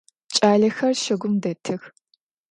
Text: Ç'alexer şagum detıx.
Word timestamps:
Ç'alexer 0.33 0.93
şagum 1.03 1.33
detıx. 1.43 1.81